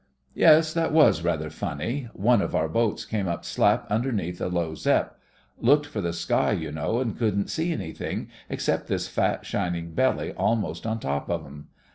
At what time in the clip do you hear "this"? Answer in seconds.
8.87-9.07